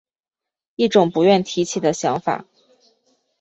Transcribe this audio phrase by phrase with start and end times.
[0.77, 2.43] 一种不愿提起的想法